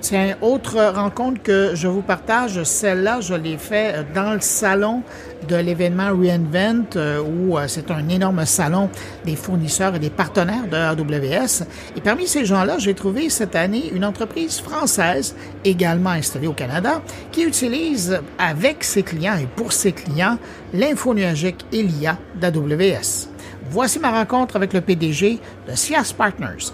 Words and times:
Tiens, 0.00 0.36
autre 0.40 0.92
rencontre 0.94 1.42
que 1.42 1.72
je 1.74 1.86
vous 1.86 2.00
partage, 2.00 2.62
celle-là, 2.62 3.20
je 3.20 3.34
l'ai 3.34 3.58
fait 3.58 4.06
dans 4.14 4.32
le 4.32 4.40
salon 4.40 5.02
de 5.46 5.56
l'événement 5.56 6.08
Reinvent, 6.08 6.96
euh, 6.96 7.22
où 7.22 7.58
euh, 7.58 7.66
c'est 7.68 7.90
un 7.90 8.08
énorme 8.08 8.46
salon 8.46 8.88
des 9.26 9.36
fournisseurs 9.36 9.94
et 9.94 9.98
des 9.98 10.08
partenaires 10.08 10.66
de 10.70 10.76
AWS. 10.76 11.66
Et 11.96 12.00
parmi 12.00 12.26
ces 12.26 12.46
gens-là, 12.46 12.78
j'ai 12.78 12.94
trouvé 12.94 13.28
cette 13.28 13.54
année 13.54 13.90
une 13.92 14.06
entreprise 14.06 14.60
française, 14.60 15.36
également 15.64 16.10
installée 16.10 16.46
au 16.46 16.54
Canada, 16.54 17.02
qui 17.30 17.42
utilise 17.42 18.20
avec 18.38 18.84
ses 18.84 19.02
clients 19.02 19.36
et 19.36 19.46
pour 19.54 19.72
ses 19.72 19.92
clients 19.92 20.38
l'info 20.72 21.12
nuagique 21.12 21.66
et 21.72 21.82
l'IA 21.82 22.16
d'AWS. 22.36 23.28
Voici 23.70 23.98
ma 23.98 24.10
rencontre 24.10 24.56
avec 24.56 24.72
le 24.72 24.80
PDG 24.80 25.38
de 25.68 25.74
SIAS 25.74 26.14
Partners. 26.16 26.72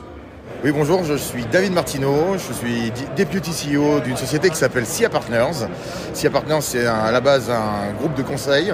Oui, 0.65 0.73
bonjour, 0.73 1.05
je 1.05 1.15
suis 1.15 1.45
David 1.45 1.73
Martineau, 1.73 2.35
je 2.35 2.53
suis 2.53 2.93
Deputy 3.17 3.51
CEO 3.51 4.01
d'une 4.01 4.17
société 4.17 4.49
qui 4.49 4.57
s'appelle 4.57 4.87
SIA 4.87 5.11
Partners. 5.11 5.67
SIA 6.15 6.31
Partners, 6.31 6.61
c'est 6.61 6.87
à 6.87 7.11
la 7.11 7.21
base 7.21 7.51
un 7.51 7.93
groupe 7.99 8.15
de 8.15 8.23
conseil 8.23 8.73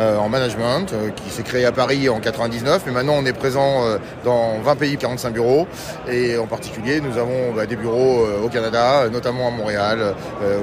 en 0.00 0.28
management 0.28 0.92
euh, 0.92 1.10
qui 1.10 1.30
s'est 1.30 1.42
créé 1.42 1.64
à 1.64 1.72
Paris 1.72 2.08
en 2.08 2.20
99, 2.20 2.82
mais 2.86 2.92
maintenant 2.92 3.14
on 3.18 3.24
est 3.24 3.32
présent 3.32 3.84
euh, 3.84 3.98
dans 4.24 4.58
20 4.60 4.76
pays, 4.76 4.96
45 4.96 5.32
bureaux, 5.32 5.66
et 6.10 6.36
en 6.38 6.46
particulier 6.46 7.00
nous 7.00 7.18
avons 7.18 7.52
bah, 7.54 7.66
des 7.66 7.76
bureaux 7.76 8.26
au 8.42 8.48
Canada, 8.48 9.08
notamment 9.10 9.48
à 9.48 9.50
Montréal, 9.50 10.14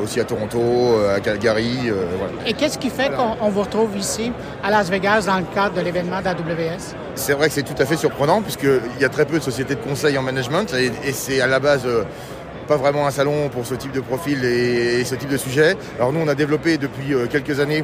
aussi 0.03 0.19
à 0.19 0.23
Toronto, 0.23 0.59
à 1.15 1.19
Calgary. 1.19 1.91
Et 2.45 2.53
qu'est-ce 2.53 2.77
qui 2.77 2.89
fait 2.89 3.11
qu'on 3.11 3.49
vous 3.49 3.61
retrouve 3.61 3.95
ici 3.97 4.31
à 4.63 4.71
Las 4.71 4.89
Vegas 4.89 5.25
dans 5.27 5.37
le 5.37 5.45
cadre 5.53 5.75
de 5.75 5.81
l'événement 5.81 6.21
d'AWS? 6.21 6.95
C'est 7.15 7.33
vrai 7.33 7.47
que 7.47 7.53
c'est 7.53 7.63
tout 7.63 7.81
à 7.81 7.85
fait 7.85 7.97
surprenant 7.97 8.41
puisqu'il 8.41 9.01
y 9.01 9.05
a 9.05 9.09
très 9.09 9.25
peu 9.25 9.39
de 9.39 9.43
sociétés 9.43 9.75
de 9.75 9.81
conseil 9.81 10.17
en 10.17 10.21
management 10.21 10.73
et, 10.73 11.11
c'est 11.13 11.41
à 11.41 11.47
la 11.47 11.59
base 11.59 11.87
pas 12.67 12.77
vraiment 12.77 13.07
un 13.07 13.11
salon 13.11 13.49
pour 13.49 13.65
ce 13.65 13.75
type 13.75 13.91
de 13.91 14.01
profil 14.01 14.43
et, 14.43 15.03
ce 15.05 15.15
type 15.15 15.29
de 15.29 15.37
sujet. 15.37 15.75
Alors 15.97 16.11
nous, 16.11 16.19
on 16.19 16.27
a 16.27 16.35
développé 16.35 16.77
depuis 16.77 17.15
quelques 17.29 17.59
années 17.59 17.83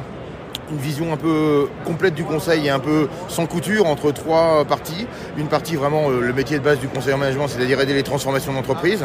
une 0.70 0.78
vision 0.78 1.12
un 1.12 1.16
peu 1.16 1.68
complète 1.84 2.14
du 2.14 2.24
conseil 2.24 2.66
et 2.66 2.70
un 2.70 2.78
peu 2.78 3.08
sans 3.28 3.46
couture 3.46 3.86
entre 3.86 4.12
trois 4.12 4.64
parties. 4.64 5.06
Une 5.36 5.46
partie 5.46 5.76
vraiment 5.76 6.10
euh, 6.10 6.20
le 6.20 6.32
métier 6.32 6.58
de 6.58 6.64
base 6.64 6.78
du 6.78 6.88
conseil 6.88 7.14
en 7.14 7.18
management, 7.18 7.48
c'est-à-dire 7.48 7.80
aider 7.80 7.94
les 7.94 8.02
transformations 8.02 8.52
d'entreprise, 8.52 9.04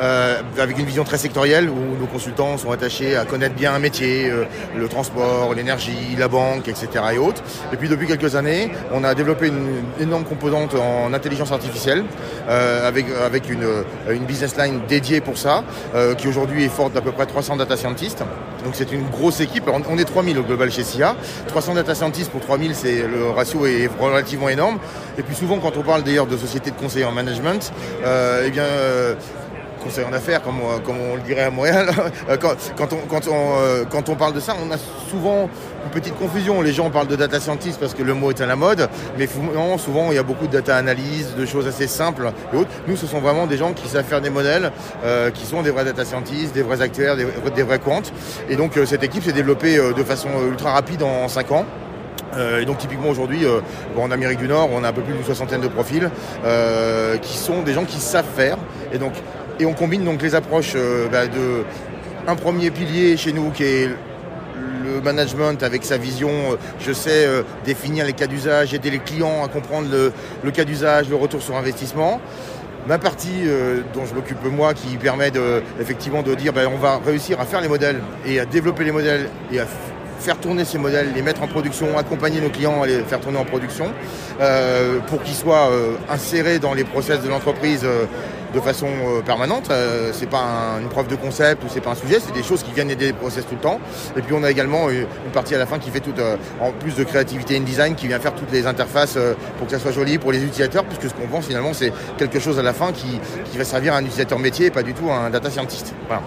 euh, 0.00 0.40
avec 0.58 0.78
une 0.78 0.84
vision 0.84 1.04
très 1.04 1.18
sectorielle 1.18 1.68
où 1.68 1.98
nos 1.98 2.06
consultants 2.06 2.56
sont 2.58 2.70
attachés 2.70 3.16
à 3.16 3.24
connaître 3.24 3.54
bien 3.54 3.74
un 3.74 3.78
métier, 3.78 4.30
euh, 4.30 4.44
le 4.76 4.88
transport, 4.88 5.54
l'énergie, 5.54 6.16
la 6.18 6.28
banque, 6.28 6.68
etc. 6.68 6.88
et 7.14 7.18
autres. 7.18 7.42
Et 7.72 7.76
puis 7.76 7.88
depuis 7.88 8.06
quelques 8.06 8.34
années, 8.36 8.70
on 8.92 9.04
a 9.04 9.14
développé 9.14 9.48
une 9.48 9.82
énorme 10.00 10.24
composante 10.24 10.74
en 10.74 11.12
intelligence 11.12 11.52
artificielle 11.52 12.04
avec, 12.48 13.06
avec 13.24 13.48
une, 13.50 13.66
une 14.10 14.24
business 14.24 14.56
line 14.56 14.80
dédiée 14.88 15.20
pour 15.20 15.38
ça, 15.38 15.62
qui 16.18 16.28
aujourd'hui 16.28 16.64
est 16.64 16.68
forte 16.68 16.92
d'à 16.92 17.00
peu 17.00 17.12
près 17.12 17.26
300 17.26 17.56
data 17.56 17.76
scientists. 17.76 18.24
Donc 18.64 18.74
c'est 18.74 18.92
une 18.92 19.08
grosse 19.08 19.40
équipe. 19.40 19.64
on 19.68 19.98
est 19.98 20.04
3000 20.04 20.38
au 20.38 20.42
global 20.42 20.70
chez 20.70 20.84
SIA. 20.84 21.16
300 21.48 21.74
data 21.74 21.94
scientists 21.94 22.30
pour 22.30 22.40
3000, 22.40 22.74
c'est 22.74 23.06
le 23.06 23.30
ratio 23.30 23.66
est 23.66 23.88
relativement 23.98 24.48
énorme. 24.48 24.78
Et 25.18 25.22
puis 25.22 25.34
souvent, 25.34 25.58
quand 25.58 25.76
on 25.76 25.82
parle 25.82 26.02
d'ailleurs 26.02 26.26
de 26.26 26.36
sociétés 26.36 26.70
de 26.70 26.76
conseil 26.76 27.04
en 27.04 27.12
management, 27.12 27.72
euh, 28.04 28.44
eh 28.46 28.50
bien, 28.50 28.64
euh, 28.64 29.14
conseil 29.82 30.04
en 30.04 30.12
affaires, 30.12 30.42
comme, 30.42 30.60
on 30.60 31.16
le 31.16 31.22
dirait 31.22 31.42
à 31.42 31.50
Montréal, 31.50 31.88
quand, 32.40 32.92
on, 32.92 33.84
quand 33.90 34.08
on 34.08 34.14
parle 34.14 34.34
de 34.34 34.40
ça, 34.40 34.54
on 34.62 34.70
a 34.72 34.78
souvent 35.10 35.48
une 35.84 35.90
petite 35.90 36.16
confusion. 36.16 36.60
Les 36.62 36.72
gens 36.72 36.90
parlent 36.90 37.08
de 37.08 37.16
data 37.16 37.40
scientist 37.40 37.78
parce 37.78 37.94
que 37.94 38.02
le 38.02 38.14
mot 38.14 38.30
est 38.30 38.40
à 38.40 38.46
la 38.46 38.56
mode, 38.56 38.88
mais 39.18 39.26
souvent 39.78 40.10
il 40.10 40.16
y 40.16 40.18
a 40.18 40.22
beaucoup 40.22 40.46
de 40.46 40.52
data 40.52 40.76
analyse, 40.76 41.34
de 41.36 41.46
choses 41.46 41.66
assez 41.66 41.86
simples 41.86 42.32
et 42.52 42.56
autres. 42.56 42.70
Nous, 42.86 42.96
ce 42.96 43.06
sont 43.06 43.20
vraiment 43.20 43.46
des 43.46 43.56
gens 43.56 43.72
qui 43.72 43.88
savent 43.88 44.04
faire 44.04 44.20
des 44.20 44.30
modèles, 44.30 44.72
euh, 45.04 45.30
qui 45.30 45.46
sont 45.46 45.62
des 45.62 45.70
vrais 45.70 45.84
data 45.84 46.04
scientists, 46.04 46.54
des 46.54 46.62
vrais 46.62 46.82
acteurs, 46.82 47.16
des, 47.16 47.62
vrais 47.62 47.78
comptes. 47.78 48.12
Et 48.48 48.56
donc 48.56 48.76
euh, 48.76 48.86
cette 48.86 49.02
équipe 49.02 49.24
s'est 49.24 49.32
développée 49.32 49.78
euh, 49.78 49.92
de 49.92 50.02
façon 50.02 50.28
ultra 50.48 50.72
rapide 50.72 51.02
en 51.02 51.28
5 51.28 51.52
ans. 51.52 51.64
et 52.60 52.64
donc 52.64 52.78
typiquement 52.78 53.10
aujourd'hui, 53.10 53.44
en 53.96 54.10
Amérique 54.10 54.38
du 54.38 54.46
Nord, 54.46 54.68
on 54.72 54.84
a 54.84 54.88
un 54.88 54.92
peu 54.92 55.02
plus 55.02 55.14
d'une 55.14 55.24
soixantaine 55.24 55.60
de 55.60 55.68
profils 55.68 56.08
qui 57.22 57.36
sont 57.36 57.62
des 57.62 57.72
gens 57.72 57.84
qui 57.84 57.98
savent 57.98 58.32
faire. 58.36 58.56
Et 58.92 58.98
donc 58.98 59.14
et 59.60 59.66
on 59.66 59.74
combine 59.74 60.04
donc 60.04 60.22
les 60.22 60.34
approches 60.34 60.74
bah, 61.12 61.26
de 61.26 61.64
un 62.26 62.36
premier 62.36 62.70
pilier 62.70 63.16
chez 63.16 63.32
nous 63.32 63.50
qui 63.50 63.64
est 63.64 63.88
le 64.84 65.00
management 65.00 65.62
avec 65.62 65.84
sa 65.84 65.96
vision, 65.96 66.30
euh, 66.30 66.56
je 66.80 66.92
sais 66.92 67.26
euh, 67.26 67.42
définir 67.64 68.04
les 68.04 68.12
cas 68.12 68.26
d'usage, 68.26 68.74
aider 68.74 68.90
les 68.90 68.98
clients 68.98 69.44
à 69.44 69.48
comprendre 69.48 69.88
le, 69.90 70.50
cas 70.50 70.64
d'usage, 70.64 71.08
le 71.08 71.16
retour 71.16 71.42
sur 71.42 71.56
investissement. 71.56 72.20
Ma 72.86 72.98
partie 72.98 73.42
euh, 73.44 73.82
dont 73.94 74.06
je 74.06 74.14
m'occupe 74.14 74.42
moi 74.50 74.72
qui 74.74 74.96
permet 74.96 75.30
de, 75.30 75.62
effectivement 75.80 76.22
de 76.22 76.34
dire 76.34 76.52
ben, 76.52 76.68
on 76.72 76.78
va 76.78 77.00
réussir 77.04 77.40
à 77.40 77.44
faire 77.44 77.60
les 77.60 77.68
modèles 77.68 78.00
et 78.26 78.40
à 78.40 78.46
développer 78.46 78.84
les 78.84 78.92
modèles 78.92 79.28
et 79.52 79.60
à 79.60 79.66
faire 80.18 80.38
tourner 80.38 80.64
ces 80.64 80.78
modèles, 80.78 81.08
les 81.14 81.22
mettre 81.22 81.42
en 81.42 81.46
production, 81.46 81.96
accompagner 81.96 82.40
nos 82.40 82.50
clients 82.50 82.82
à 82.82 82.86
les 82.86 83.00
faire 83.00 83.20
tourner 83.20 83.38
en 83.38 83.44
production 83.44 83.86
pour 85.06 85.22
qu'ils 85.22 85.34
soient 85.34 85.70
insérés 86.10 86.58
dans 86.58 86.74
les 86.74 86.84
process 86.84 87.22
de 87.22 87.28
l'entreprise 87.30 87.86
de 88.54 88.60
façon 88.60 88.86
euh, 88.86 89.20
permanente. 89.22 89.70
Euh, 89.70 90.10
c'est 90.12 90.28
pas 90.28 90.78
une 90.80 90.88
preuve 90.88 91.08
de 91.08 91.16
concept 91.16 91.64
ou 91.64 91.66
c'est 91.68 91.80
pas 91.80 91.90
un 91.90 91.94
sujet, 91.94 92.18
c'est 92.20 92.34
des 92.34 92.42
choses 92.42 92.62
qui 92.62 92.72
viennent 92.72 92.90
aider 92.90 93.06
les 93.06 93.12
process 93.12 93.46
tout 93.46 93.54
le 93.54 93.60
temps. 93.60 93.80
Et 94.16 94.22
puis 94.22 94.34
on 94.34 94.42
a 94.42 94.50
également 94.50 94.90
une 94.90 95.06
partie 95.32 95.54
à 95.54 95.58
la 95.58 95.66
fin 95.66 95.78
qui 95.78 95.90
fait 95.90 96.00
tout, 96.00 96.14
euh, 96.18 96.36
en 96.60 96.72
plus 96.72 96.94
de 96.96 97.04
créativité 97.04 97.56
in 97.56 97.60
design, 97.60 97.94
qui 97.94 98.08
vient 98.08 98.20
faire 98.20 98.34
toutes 98.34 98.52
les 98.52 98.66
interfaces 98.66 99.18
pour 99.58 99.66
que 99.66 99.72
ça 99.72 99.78
soit 99.78 99.92
joli 99.92 100.18
pour 100.18 100.32
les 100.32 100.42
utilisateurs, 100.42 100.84
puisque 100.84 101.08
ce 101.08 101.14
qu'on 101.14 101.28
vend 101.28 101.40
finalement 101.40 101.72
c'est 101.72 101.92
quelque 102.18 102.38
chose 102.38 102.58
à 102.58 102.62
la 102.62 102.72
fin 102.72 102.92
qui, 102.92 103.20
va 103.56 103.64
servir 103.64 103.92
à 103.94 103.98
un 103.98 104.00
utilisateur 104.00 104.38
métier 104.38 104.66
et 104.66 104.70
pas 104.70 104.82
du 104.82 104.94
tout 104.94 105.10
à 105.10 105.16
un 105.16 105.30
data 105.30 105.50
scientist. 105.50 105.92
Voilà. 106.06 106.22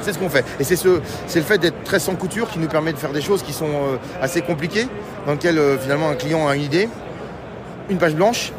C'est 0.00 0.14
ce 0.14 0.18
qu'on 0.18 0.30
fait. 0.30 0.44
Et 0.58 0.64
c'est 0.64 0.76
ce, 0.76 1.00
c'est 1.26 1.38
le 1.38 1.44
fait 1.44 1.58
d'être 1.58 1.84
très 1.84 1.98
sans 1.98 2.14
couture 2.14 2.50
qui 2.50 2.58
nous 2.58 2.66
permet 2.66 2.92
de 2.92 2.98
faire 2.98 3.12
des 3.12 3.20
choses 3.20 3.42
qui 3.42 3.52
sont 3.52 3.98
assez 4.20 4.40
compliquées, 4.40 4.88
dans 5.26 5.32
lesquelles 5.32 5.60
finalement 5.80 6.08
un 6.08 6.14
client 6.14 6.48
a 6.48 6.56
une 6.56 6.62
idée, 6.62 6.88
une 7.90 7.98
page 7.98 8.14
blanche, 8.14 8.52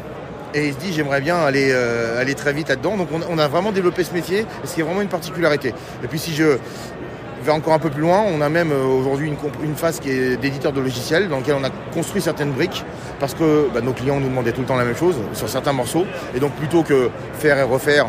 et 0.54 0.68
il 0.68 0.72
se 0.72 0.78
dit 0.78 0.92
j'aimerais 0.92 1.20
bien 1.20 1.36
aller, 1.36 1.70
euh, 1.72 2.34
très 2.34 2.52
vite 2.52 2.68
là-dedans. 2.68 2.96
Donc 2.96 3.08
on, 3.12 3.38
a 3.38 3.48
vraiment 3.48 3.72
développé 3.72 4.04
ce 4.04 4.12
métier, 4.12 4.46
ce 4.64 4.74
qui 4.74 4.80
est 4.80 4.84
vraiment 4.84 5.02
une 5.02 5.08
particularité. 5.08 5.74
Et 6.02 6.08
puis 6.08 6.18
si 6.18 6.34
je 6.34 6.58
vais 7.44 7.52
encore 7.52 7.72
un 7.74 7.78
peu 7.78 7.90
plus 7.90 8.02
loin, 8.02 8.24
on 8.26 8.40
a 8.40 8.48
même 8.48 8.72
euh, 8.72 8.84
aujourd'hui 8.84 9.32
une, 9.62 9.76
phase 9.76 10.00
qui 10.00 10.10
est 10.10 10.36
d'éditeur 10.36 10.72
de 10.72 10.80
logiciels 10.80 11.28
dans 11.28 11.38
lequel 11.38 11.56
on 11.58 11.64
a 11.64 11.70
construit 11.92 12.22
certaines 12.22 12.52
briques 12.52 12.84
parce 13.20 13.34
que 13.34 13.68
bah, 13.72 13.80
nos 13.80 13.92
clients 13.92 14.20
nous 14.20 14.28
demandaient 14.28 14.52
tout 14.52 14.60
le 14.60 14.66
temps 14.66 14.76
la 14.76 14.84
même 14.84 14.96
chose 14.96 15.16
sur 15.32 15.48
certains 15.48 15.72
morceaux. 15.72 16.04
Et 16.34 16.40
donc 16.40 16.52
plutôt 16.52 16.82
que 16.82 17.10
faire 17.38 17.58
et 17.58 17.62
refaire, 17.62 18.06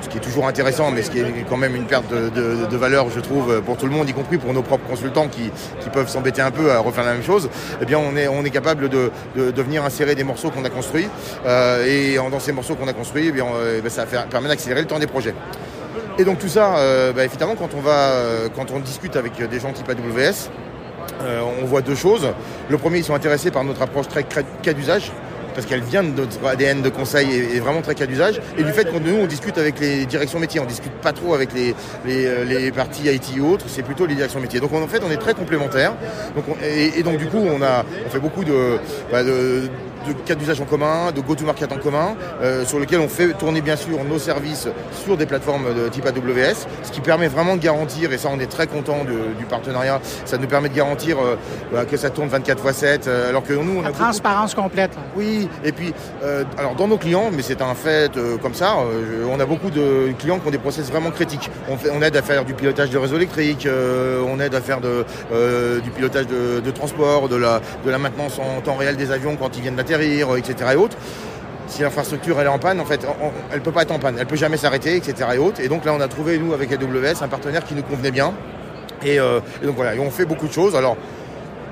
ce 0.00 0.08
qui 0.08 0.18
est 0.18 0.20
toujours 0.20 0.46
intéressant, 0.46 0.90
mais 0.90 1.02
ce 1.02 1.10
qui 1.10 1.18
est 1.18 1.44
quand 1.48 1.56
même 1.56 1.74
une 1.74 1.84
perte 1.84 2.12
de, 2.12 2.76
valeur, 2.76 3.10
je 3.10 3.20
trouve, 3.20 3.62
pour 3.62 3.76
tout 3.76 3.86
le 3.86 3.92
monde, 3.92 4.08
y 4.08 4.12
compris 4.12 4.38
pour 4.38 4.52
nos 4.52 4.62
propres 4.62 4.86
consultants 4.88 5.28
qui, 5.28 5.50
peuvent 5.92 6.08
s'embêter 6.08 6.42
un 6.42 6.50
peu 6.50 6.72
à 6.72 6.78
refaire 6.80 7.04
la 7.04 7.12
même 7.12 7.22
chose, 7.22 7.48
eh 7.80 7.94
on 7.94 8.16
est, 8.16 8.26
on 8.26 8.42
capable 8.54 8.88
de, 8.88 9.10
venir 9.36 9.84
insérer 9.84 10.14
des 10.14 10.24
morceaux 10.24 10.50
qu'on 10.50 10.64
a 10.64 10.70
construits. 10.70 11.08
Euh, 11.46 11.86
et 11.86 12.16
dans 12.30 12.40
ces 12.40 12.52
morceaux 12.52 12.74
qu'on 12.74 12.88
a 12.88 12.92
construits, 12.92 13.32
eh 13.34 13.40
euh, 13.40 13.80
bah, 13.82 13.90
ça 13.90 14.04
permet 14.06 14.48
d'accélérer 14.48 14.80
le 14.80 14.86
temps 14.86 14.98
des 14.98 15.06
projets. 15.06 15.34
Et 16.18 16.24
donc 16.24 16.38
tout 16.38 16.48
ça, 16.48 16.76
euh, 16.76 17.12
bah, 17.12 17.24
évidemment, 17.24 17.54
quand 17.56 17.70
on, 17.76 17.80
va, 17.80 18.48
quand 18.54 18.70
on 18.72 18.80
discute 18.80 19.16
avec 19.16 19.42
des 19.48 19.60
gens 19.60 19.72
type 19.72 19.88
AWS, 19.88 20.50
on 21.60 21.64
voit 21.64 21.80
deux 21.80 21.94
choses. 21.94 22.28
Le 22.68 22.78
premier, 22.78 22.98
ils 22.98 23.04
sont 23.04 23.14
intéressés 23.14 23.50
par 23.50 23.64
notre 23.64 23.82
approche 23.82 24.08
très 24.08 24.24
cas 24.24 24.72
d'usage 24.72 25.10
parce 25.54 25.66
qu'elle 25.66 25.82
vient 25.82 26.02
de 26.02 26.10
notre 26.10 26.44
ADN 26.46 26.82
de 26.82 26.88
conseil 26.88 27.32
et, 27.32 27.60
vraiment 27.60 27.80
très 27.80 27.94
cas 27.94 28.06
d'usage, 28.06 28.40
et 28.58 28.64
du 28.64 28.72
fait 28.72 28.90
qu'on 28.90 29.00
nous 29.00 29.16
on 29.16 29.26
discute 29.26 29.56
avec 29.56 29.80
les 29.80 30.04
directions 30.06 30.40
métiers, 30.40 30.60
on 30.60 30.66
discute 30.66 30.92
pas 30.92 31.12
trop 31.12 31.34
avec 31.34 31.50
les, 31.54 31.74
les, 32.04 32.72
parties 32.72 33.04
IT 33.04 33.40
ou 33.40 33.52
autres, 33.52 33.66
c'est 33.68 33.82
plutôt 33.82 34.06
les 34.06 34.14
directions 34.14 34.40
métiers. 34.40 34.60
Donc 34.60 34.72
en 34.72 34.86
fait 34.88 35.02
on 35.06 35.10
est 35.10 35.16
très 35.16 35.34
complémentaires, 35.34 35.94
donc 36.34 36.44
et, 36.62 37.02
donc 37.02 37.18
du 37.18 37.26
coup 37.26 37.38
on 37.38 37.62
a 37.62 37.84
on 38.06 38.10
fait 38.10 38.18
beaucoup 38.18 38.44
de, 38.44 38.78
bah, 39.10 39.22
de 39.22 39.70
de 40.06 40.12
cas 40.12 40.34
d'usage 40.34 40.60
en 40.60 40.64
commun, 40.64 41.12
de 41.12 41.20
go-to-market 41.20 41.72
en 41.72 41.78
commun, 41.78 42.16
euh, 42.42 42.64
sur 42.64 42.78
lequel 42.78 43.00
on 43.00 43.08
fait 43.08 43.32
tourner 43.34 43.60
bien 43.60 43.76
sûr 43.76 44.02
nos 44.04 44.18
services 44.18 44.68
sur 45.04 45.16
des 45.16 45.26
plateformes 45.26 45.74
de 45.74 45.88
type 45.88 46.06
AWS, 46.06 46.66
ce 46.82 46.90
qui 46.90 47.00
permet 47.00 47.28
vraiment 47.28 47.56
de 47.56 47.62
garantir, 47.62 48.12
et 48.12 48.18
ça 48.18 48.28
on 48.32 48.38
est 48.38 48.50
très 48.50 48.66
content 48.66 49.04
du 49.04 49.44
partenariat, 49.44 50.00
ça 50.24 50.38
nous 50.38 50.46
permet 50.46 50.68
de 50.68 50.74
garantir 50.74 51.18
euh, 51.18 51.36
bah, 51.72 51.84
que 51.84 51.96
ça 51.96 52.10
tourne 52.10 52.28
24 52.28 52.64
x 52.66 52.76
7, 52.76 53.08
alors 53.08 53.44
que 53.44 53.52
nous 53.52 53.80
on 53.80 53.84
a... 53.84 53.92
transparence 53.92 54.54
complète. 54.54 54.92
Oui, 55.16 55.48
et 55.64 55.72
puis 55.72 55.94
euh, 56.22 56.44
alors 56.58 56.74
dans 56.74 56.88
nos 56.88 56.98
clients, 56.98 57.30
mais 57.32 57.42
c'est 57.42 57.62
un 57.62 57.74
fait 57.74 58.12
comme 58.42 58.54
ça, 58.54 58.76
on 59.28 59.40
a 59.40 59.46
beaucoup 59.46 59.70
de 59.70 60.12
clients 60.18 60.38
qui 60.38 60.48
ont 60.48 60.50
des 60.50 60.58
process 60.58 60.90
vraiment 60.90 61.10
critiques. 61.10 61.50
On, 61.68 61.76
fait, 61.76 61.90
on 61.92 62.02
aide 62.02 62.16
à 62.16 62.22
faire 62.22 62.44
du 62.44 62.54
pilotage 62.54 62.90
de 62.90 62.98
réseau 62.98 63.16
électrique, 63.16 63.66
on 63.68 64.40
aide 64.40 64.54
à 64.54 64.60
faire 64.60 64.80
de, 64.80 65.04
du 65.80 65.90
pilotage 65.90 66.26
de, 66.26 66.70
transport, 66.70 67.28
de 67.28 67.36
la, 67.36 67.60
de 67.84 67.90
la 67.90 67.98
maintenance 67.98 68.38
en 68.38 68.60
temps 68.60 68.76
réel 68.76 68.96
des 68.96 69.10
avions 69.10 69.36
quand 69.36 69.56
ils 69.56 69.62
viennent 69.62 69.76
d'atterrir 69.76 69.93
etc. 70.02 70.70
et 70.72 70.76
autres. 70.76 70.96
Si 71.66 71.82
l'infrastructure 71.82 72.38
elle 72.40 72.46
est 72.46 72.50
en 72.50 72.58
panne, 72.58 72.78
en 72.78 72.84
fait, 72.84 73.06
elle 73.52 73.60
peut 73.60 73.72
pas 73.72 73.82
être 73.82 73.90
en 73.90 73.98
panne, 73.98 74.16
elle 74.18 74.26
peut 74.26 74.36
jamais 74.36 74.58
s'arrêter, 74.58 74.96
etc. 74.96 75.30
et 75.34 75.38
autres. 75.38 75.60
Et 75.60 75.68
donc 75.68 75.84
là, 75.84 75.94
on 75.94 76.00
a 76.00 76.08
trouvé 76.08 76.38
nous 76.38 76.52
avec 76.52 76.70
AWS 76.72 77.22
un 77.22 77.28
partenaire 77.28 77.64
qui 77.64 77.74
nous 77.74 77.82
convenait 77.82 78.10
bien. 78.10 78.34
Et, 79.04 79.18
euh, 79.18 79.40
donc 79.62 79.76
voilà, 79.76 80.00
on 80.00 80.10
fait 80.10 80.26
beaucoup 80.26 80.46
de 80.46 80.52
choses. 80.52 80.76
Alors 80.76 80.96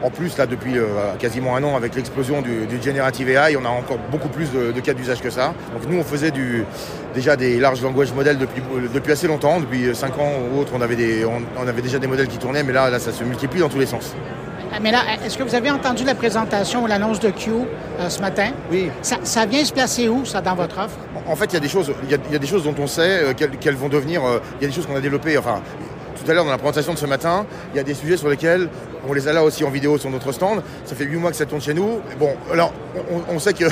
en 0.03 0.11
plus, 0.11 0.37
là, 0.37 0.47
depuis 0.47 0.75
quasiment 1.19 1.57
un 1.57 1.63
an, 1.63 1.77
avec 1.77 1.95
l'explosion 1.95 2.43
du, 2.43 2.67
Generative 2.83 3.29
AI, 3.31 3.57
on 3.57 3.65
a 3.65 3.69
encore 3.69 3.99
beaucoup 4.11 4.29
plus 4.29 4.51
de, 4.51 4.81
cas 4.81 4.95
d'usage 4.95 5.21
que 5.21 5.31
ça. 5.31 5.55
Donc 5.73 5.89
nous, 5.89 5.99
on 5.99 6.03
faisait 6.03 6.33
du, 6.33 6.65
déjà 7.15 7.37
des 7.37 7.61
larges 7.61 7.83
language 7.83 8.13
models 8.13 8.39
depuis, 8.39 8.63
depuis 8.93 9.13
assez 9.13 9.29
longtemps, 9.29 9.61
depuis 9.61 9.95
5 9.95 10.19
ans 10.19 10.33
ou 10.53 10.61
autre, 10.61 10.73
on 10.75 10.81
avait, 10.81 10.97
des, 10.97 11.25
on, 11.25 11.67
avait 11.67 11.83
déjà 11.83 11.99
des 11.99 12.09
modèles 12.09 12.29
qui 12.29 12.39
tournaient, 12.39 12.65
mais 12.65 12.73
là, 12.73 12.91
là, 12.91 12.99
ça 12.99 13.13
se 13.13 13.23
multiplie 13.23 13.61
dans 13.61 13.69
tous 13.69 13.79
les 13.79 13.87
sens. 13.87 14.15
Ah, 14.75 14.79
mais 14.81 14.91
là, 14.91 15.01
est-ce 15.25 15.37
que 15.37 15.43
vous 15.43 15.55
avez 15.55 15.71
entendu 15.71 16.05
la 16.05 16.15
présentation 16.15 16.85
ou 16.85 16.87
l'annonce 16.87 17.21
de 17.21 17.31
Q 17.31 17.51
ce 18.09 18.21
matin? 18.21 18.53
Oui. 18.71 18.91
Ça, 19.03 19.47
vient 19.47 19.65
se 19.65 19.73
placer 19.73 20.09
où, 20.09 20.25
ça, 20.25 20.41
dans 20.41 20.55
votre 20.55 20.79
offre? 20.79 20.97
En 21.27 21.37
fait, 21.37 21.47
il 21.47 21.55
y 21.55 21.57
a 21.57 21.61
des 21.61 21.69
choses, 21.69 21.93
il 22.05 22.11
y 22.11 22.15
a, 22.15 22.39
des 22.39 22.47
choses 22.47 22.65
dont 22.65 22.75
on 22.79 22.87
sait 22.87 23.35
qu'elles 23.61 23.77
vont 23.77 23.89
devenir. 23.89 24.23
il 24.61 24.63
y 24.63 24.65
a 24.65 24.69
des 24.69 24.75
choses 24.75 24.87
qu'on 24.87 24.97
a 24.97 25.01
développées. 25.01 25.37
Enfin, 25.37 25.61
tout 26.23 26.31
à 26.31 26.35
l'heure 26.35 26.45
dans 26.45 26.51
la 26.51 26.59
présentation 26.59 26.95
de 26.95 26.99
ce 26.99 27.07
matin, 27.07 27.47
il 27.73 27.77
y 27.77 27.81
a 27.81 27.83
des 27.83 27.95
sujets 27.95 28.17
sur 28.17 28.29
lesquels 28.29 28.69
on 29.09 29.13
les 29.13 29.29
a 29.29 29.33
là 29.33 29.43
aussi 29.43 29.65
en 29.65 29.71
vidéo 29.71 29.99
sur 29.99 30.11
notre 30.11 30.33
stand. 30.33 30.63
Ça 30.85 30.95
fait 30.95 31.05
8 31.05 31.17
mois 31.17 31.31
que 31.31 31.37
ça 31.37 31.47
tourne 31.47 31.61
chez 31.61 31.75
nous. 31.75 32.01
Bon, 32.19 32.31
alors 32.53 32.73
on, 33.29 33.39
sait 33.39 33.53
que 33.53 33.65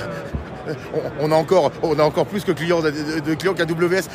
on 1.21 1.33
a 1.33 1.35
encore, 1.35 1.73
on 1.83 1.99
a 1.99 2.03
encore 2.03 2.27
plus 2.27 2.45
que 2.45 2.53
clients 2.53 2.81
de, 2.81 3.35
clients 3.35 3.55
qu'AWS 3.55 3.67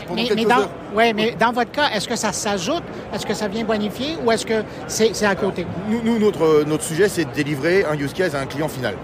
pendant 0.07 0.21
mais, 0.21 0.27
quelques 0.27 0.47
dans, 0.47 0.67
Oui, 0.95 1.13
mais 1.13 1.35
dans 1.39 1.51
votre 1.51 1.71
cas, 1.71 1.89
est-ce 1.93 2.07
que 2.07 2.15
ça 2.15 2.31
s'ajoute? 2.31 2.83
Est-ce 3.13 3.25
que 3.25 3.33
ça 3.33 3.47
vient 3.47 3.63
bonifier 3.63 4.17
ou 4.23 4.31
est-ce 4.31 4.45
que 4.45 4.63
c'est 4.87 5.25
à 5.25 5.35
côté? 5.35 5.65
Nous, 5.89 6.19
notre, 6.19 6.63
notre 6.65 6.83
sujet, 6.83 7.09
c'est 7.09 7.25
de 7.25 7.31
délivrer 7.31 7.85
un 7.85 7.95
use 7.95 8.13
case 8.13 8.35
à 8.35 8.39
un 8.39 8.45
client 8.45 8.67
final. 8.67 8.95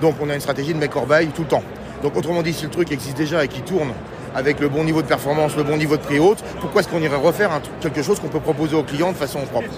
Donc, 0.00 0.14
on 0.20 0.30
a 0.30 0.34
une 0.34 0.40
stratégie 0.40 0.74
de 0.74 0.78
buy 0.78 1.26
tout 1.34 1.42
le 1.42 1.48
temps. 1.48 1.62
Donc, 2.02 2.16
autrement 2.16 2.42
dit, 2.42 2.52
si 2.52 2.64
le 2.64 2.70
truc 2.70 2.90
existe 2.92 3.16
déjà 3.16 3.44
et 3.44 3.48
qui 3.48 3.60
tourne 3.60 3.92
avec 4.34 4.60
le 4.60 4.68
bon 4.68 4.84
niveau 4.84 5.02
de 5.02 5.06
performance, 5.06 5.56
le 5.56 5.64
bon 5.64 5.76
niveau 5.76 5.96
de 5.96 6.02
prix 6.02 6.18
haute, 6.18 6.42
pourquoi 6.60 6.80
est-ce 6.80 6.88
qu'on 6.88 7.02
irait 7.02 7.16
refaire 7.16 7.50
quelque 7.80 8.02
chose 8.02 8.20
qu'on 8.20 8.28
peut 8.28 8.40
proposer 8.40 8.76
aux 8.76 8.82
clients 8.82 9.12
de 9.12 9.16
façon 9.16 9.40
propre? 9.40 9.70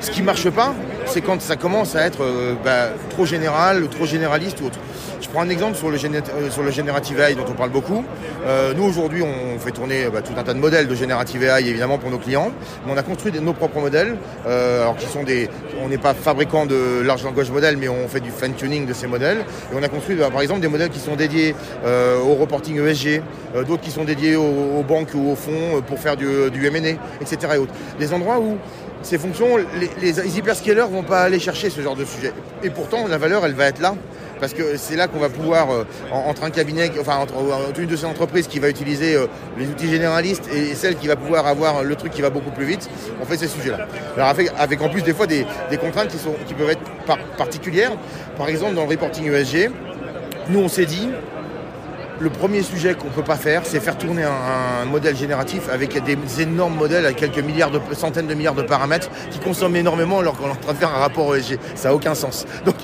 Ce 0.00 0.10
qui 0.10 0.20
ne 0.20 0.26
marche 0.26 0.50
pas, 0.50 0.74
c'est 1.06 1.20
quand 1.20 1.40
ça 1.40 1.56
commence 1.56 1.94
à 1.96 2.06
être 2.06 2.22
euh, 2.22 2.54
bah, 2.64 2.88
trop 3.10 3.26
général, 3.26 3.88
trop 3.88 4.06
généraliste 4.06 4.60
ou 4.60 4.66
autre. 4.66 4.78
Je 5.20 5.28
prends 5.28 5.42
un 5.42 5.48
exemple 5.48 5.76
sur 5.76 5.90
le, 5.90 5.96
euh, 5.96 6.50
sur 6.50 6.62
le 6.62 6.70
Generative 6.70 7.20
AI 7.20 7.34
dont 7.34 7.44
on 7.48 7.54
parle 7.54 7.70
beaucoup. 7.70 8.04
Euh, 8.46 8.74
nous 8.74 8.84
aujourd'hui 8.84 9.22
on 9.22 9.58
fait 9.58 9.70
tourner 9.70 10.06
bah, 10.12 10.20
tout 10.22 10.32
un 10.36 10.42
tas 10.42 10.54
de 10.54 10.58
modèles 10.58 10.88
de 10.88 10.94
Generative 10.94 11.42
AI 11.44 11.68
évidemment 11.68 11.98
pour 11.98 12.10
nos 12.10 12.18
clients, 12.18 12.50
mais 12.84 12.92
on 12.92 12.96
a 12.96 13.02
construit 13.02 13.32
nos 13.40 13.52
propres 13.52 13.80
modèles, 13.80 14.16
alors 14.46 14.96
qui 14.96 15.06
sont 15.06 15.22
des, 15.22 15.48
on 15.82 15.88
n'est 15.88 15.98
pas 15.98 16.14
fabricant 16.14 16.66
de 16.66 17.00
large 17.02 17.24
language 17.24 17.50
modèles, 17.50 17.76
mais 17.76 17.88
on 17.88 18.08
fait 18.08 18.20
du 18.20 18.30
fine 18.30 18.54
tuning 18.54 18.86
de 18.86 18.92
ces 18.92 19.06
modèles. 19.06 19.38
Et 19.72 19.76
on 19.78 19.82
a 19.82 19.88
construit 19.88 20.16
bah, 20.16 20.28
par 20.30 20.42
exemple 20.42 20.60
des 20.60 20.68
modèles 20.68 20.90
qui 20.90 21.00
sont 21.00 21.16
dédiés 21.16 21.54
au 21.84 22.34
reporting 22.34 22.78
ESG, 22.78 23.22
d'autres 23.66 23.82
qui 23.84 23.90
sont 23.90 24.04
dédiés 24.04 24.36
aux, 24.36 24.82
banques 24.86 25.14
ou 25.14 25.30
aux 25.30 25.36
fonds 25.36 25.82
pour 25.86 25.98
faire 25.98 26.16
du, 26.16 26.26
du 26.50 26.66
M&A, 26.66 26.98
etc. 27.20 27.54
Et 27.54 27.58
autres. 27.58 27.74
Des 27.98 28.12
endroits 28.12 28.40
où 28.40 28.56
ces 29.02 29.18
fonctions, 29.18 29.56
les, 29.56 29.90
les 30.00 30.38
hyperscalers 30.38 30.88
vont 30.90 31.02
pas 31.02 31.22
aller 31.22 31.38
chercher 31.38 31.70
ce 31.70 31.80
genre 31.80 31.96
de 31.96 32.04
sujet. 32.04 32.32
Et 32.62 32.70
pourtant, 32.70 33.06
la 33.06 33.18
valeur, 33.18 33.44
elle 33.44 33.54
va 33.54 33.66
être 33.66 33.80
là 33.80 33.94
parce 34.40 34.52
que 34.52 34.76
c'est 34.76 34.96
là 34.96 35.08
qu'on 35.08 35.18
va 35.18 35.28
pouvoir, 35.28 35.70
euh, 35.70 35.84
entre 36.12 36.44
un 36.44 36.50
cabinet, 36.50 36.90
enfin 37.00 37.16
entre, 37.16 37.34
une 37.78 37.86
de 37.86 37.96
ces 37.96 38.04
entreprises 38.04 38.46
qui 38.46 38.58
va 38.58 38.68
utiliser 38.68 39.14
euh, 39.14 39.26
les 39.58 39.66
outils 39.66 39.88
généralistes 39.88 40.48
et 40.52 40.74
celle 40.74 40.96
qui 40.96 41.06
va 41.06 41.16
pouvoir 41.16 41.46
avoir 41.46 41.82
le 41.82 41.96
truc 41.96 42.12
qui 42.12 42.22
va 42.22 42.30
beaucoup 42.30 42.50
plus 42.50 42.66
vite, 42.66 42.90
on 43.22 43.24
fait 43.24 43.36
ces 43.36 43.48
sujets-là. 43.48 43.86
Avec, 44.58 44.82
en 44.82 44.88
plus 44.88 45.02
des 45.02 45.14
fois 45.14 45.26
des, 45.26 45.46
contraintes 45.80 46.08
qui, 46.08 46.18
sont, 46.18 46.34
qui 46.46 46.54
peuvent 46.54 46.70
être 46.70 46.82
particulières. 47.36 47.92
Par 48.36 48.48
exemple, 48.48 48.74
dans 48.74 48.84
le 48.84 48.90
reporting 48.90 49.32
ESG, 49.32 49.70
nous 50.50 50.60
on 50.60 50.68
s'est 50.68 50.86
dit, 50.86 51.08
le 52.20 52.30
premier 52.30 52.62
sujet 52.62 52.94
qu'on 52.94 53.08
ne 53.08 53.12
peut 53.12 53.22
pas 53.22 53.36
faire, 53.36 53.62
c'est 53.64 53.80
faire 53.80 53.98
tourner 53.98 54.22
un, 54.22 54.84
modèle 54.84 55.16
génératif 55.16 55.68
avec 55.72 56.02
des 56.04 56.16
énormes 56.40 56.76
modèles 56.76 57.06
avec 57.06 57.16
quelques 57.16 57.38
milliards 57.38 57.70
de, 57.70 57.80
centaines 57.92 58.26
de 58.26 58.34
milliards 58.34 58.54
de 58.54 58.62
paramètres 58.62 59.08
qui 59.30 59.38
consomment 59.38 59.76
énormément 59.76 60.20
alors 60.20 60.36
qu'on 60.36 60.46
est 60.46 60.52
en 60.52 60.56
train 60.56 60.72
de 60.72 60.78
faire 60.78 60.94
un 60.94 60.98
rapport 60.98 61.34
ESG. 61.34 61.58
Ça 61.74 61.88
n'a 61.88 61.94
aucun 61.94 62.14
sens. 62.14 62.46
Donc, 62.64 62.76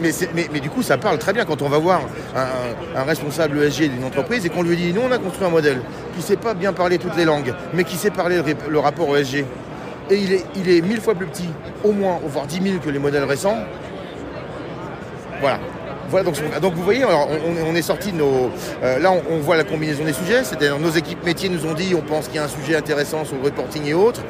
mais, 0.00 0.60
du 0.60 0.68
coup, 0.68 0.82
ça 0.82 0.98
parle 0.98 1.18
très 1.18 1.32
bien 1.32 1.44
quand 1.44 1.62
on 1.62 1.68
va 1.68 1.78
voir 1.78 2.02
un, 2.36 3.02
responsable 3.04 3.62
ESG 3.62 3.90
d'une 3.90 4.04
entreprise 4.04 4.44
et 4.44 4.50
qu'on 4.50 4.62
lui 4.62 4.76
dit, 4.76 4.92
nous, 4.92 5.02
on 5.02 5.12
a 5.12 5.18
construit 5.18 5.46
un 5.46 5.50
modèle 5.50 5.80
qui 6.12 6.18
ne 6.18 6.24
sait 6.24 6.36
pas 6.36 6.54
bien 6.54 6.72
parler 6.72 6.98
toutes 6.98 7.16
les 7.16 7.24
langues, 7.24 7.54
mais 7.72 7.84
qui 7.84 7.96
sait 7.96 8.10
parler 8.10 8.42
le, 8.68 8.78
rapport 8.78 9.16
ESG. 9.16 9.44
Et 10.10 10.16
il 10.16 10.32
est, 10.32 10.44
il 10.56 10.68
est 10.68 10.80
mille 10.82 11.00
fois 11.00 11.14
plus 11.14 11.26
petit, 11.26 11.48
au 11.84 11.92
moins, 11.92 12.18
voire 12.26 12.46
dix 12.46 12.60
mille 12.60 12.80
que 12.80 12.90
les 12.90 12.98
modèles 12.98 13.24
récents. 13.24 13.56
Voilà. 15.40 15.58
Voilà, 16.12 16.30
donc, 16.60 16.74
vous 16.74 16.82
voyez, 16.82 17.06
on, 17.06 17.74
est 17.74 17.80
sorti 17.80 18.12
de 18.12 18.18
nos. 18.18 18.50
Euh, 18.82 18.98
là, 18.98 19.14
on, 19.30 19.38
voit 19.38 19.56
la 19.56 19.64
combinaison 19.64 20.04
des 20.04 20.12
sujets. 20.12 20.44
C'est-à-dire, 20.44 20.78
nos 20.78 20.90
équipes 20.90 21.24
métiers 21.24 21.48
nous 21.48 21.64
ont 21.64 21.72
dit 21.72 21.94
on 21.94 22.02
pense 22.02 22.26
qu'il 22.26 22.36
y 22.36 22.38
a 22.38 22.44
un 22.44 22.48
sujet 22.48 22.76
intéressant 22.76 23.24
sur 23.24 23.36
le 23.36 23.44
reporting 23.44 23.86
et 23.86 23.94
autres. 23.94 24.20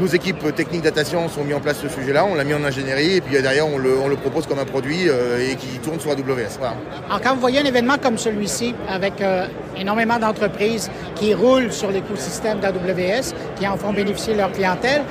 Nos 0.00 0.06
équipes 0.06 0.54
techniques 0.54 0.82
data 0.82 1.04
science 1.04 1.36
ont 1.36 1.44
mis 1.44 1.52
en 1.52 1.60
place 1.60 1.78
ce 1.78 1.88
sujet-là, 1.88 2.24
on 2.24 2.34
l'a 2.34 2.42
mis 2.42 2.54
en 2.54 2.64
ingénierie 2.64 3.16
et 3.16 3.20
puis 3.20 3.40
derrière 3.40 3.68
on 3.68 3.78
le, 3.78 4.16
propose 4.16 4.44
comme 4.44 4.58
un 4.58 4.64
produit 4.64 5.08
euh, 5.08 5.38
et 5.38 5.54
qui 5.54 5.78
tourne 5.78 6.00
sur 6.00 6.10
AWS. 6.10 6.58
Alors 7.06 7.20
quand 7.20 7.34
vous 7.34 7.40
voyez 7.40 7.60
un 7.60 7.64
événement 7.64 7.94
comme 8.02 8.18
celui-ci 8.18 8.74
avec 8.88 9.20
euh, 9.20 9.46
énormément 9.76 10.18
d'entreprises 10.18 10.90
qui 11.14 11.34
roulent 11.34 11.72
sur 11.72 11.90
l'écosystème 11.90 12.60
d'AWS, 12.60 13.34
qui 13.56 13.66
en 13.66 13.76
font 13.76 13.92
bénéficier 13.92 14.34
leur 14.34 14.52
clientèle, 14.52 15.02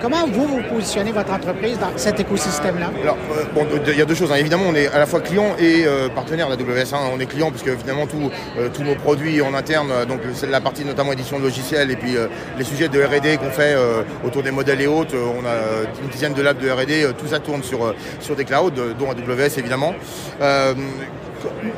comment 0.00 0.26
vous 0.26 0.46
vous 0.46 0.62
positionnez 0.62 1.12
votre 1.12 1.32
entreprise 1.32 1.78
dans 1.78 1.96
cet 1.96 2.20
écosystème-là? 2.20 2.90
Alors 3.02 3.16
euh, 3.36 3.44
bon, 3.54 3.66
il 3.86 3.98
y 3.98 4.02
a 4.02 4.04
deux 4.04 4.14
choses. 4.14 4.32
Hein. 4.32 4.36
Évidemment, 4.36 4.64
on 4.68 4.74
est 4.74 4.88
à 4.88 4.98
la 4.98 5.06
fois 5.06 5.20
client 5.20 5.56
et 5.58 5.84
partenaire 6.14 6.48
d'AWS. 6.48 6.94
Hein. 6.94 7.10
On 7.14 7.20
est 7.20 7.26
client 7.26 7.50
puisque 7.50 7.76
finalement 7.78 8.06
tous 8.06 8.82
nos 8.82 8.94
produits 8.94 9.42
en 9.42 9.54
interne, 9.54 9.90
donc 10.08 10.20
la 10.48 10.60
partie 10.60 10.84
notamment 10.84 11.12
édition 11.12 11.38
de 11.38 11.44
logiciels 11.44 11.90
et 11.90 11.96
puis 11.96 12.16
les 12.58 12.64
sujets 12.64 12.88
de 12.88 13.02
R&D 13.02 13.38
qu'on 13.38 13.50
fait 13.50 13.76
autour 14.24 14.42
des 14.42 14.50
modèles 14.50 14.80
et 14.80 14.86
autres. 14.86 15.14
Euh, 15.14 15.40
on 15.40 15.46
a 15.46 16.02
une 16.02 16.08
dizaine 16.08 16.34
de 16.34 16.42
labs 16.42 16.58
de 16.58 16.70
RD, 16.70 16.90
euh, 16.90 17.12
tout 17.12 17.26
ça 17.26 17.40
tourne 17.40 17.62
sur, 17.62 17.84
euh, 17.84 17.94
sur 18.20 18.36
des 18.36 18.44
clouds, 18.44 18.70
dont 18.70 19.10
AWS 19.10 19.58
évidemment. 19.58 19.94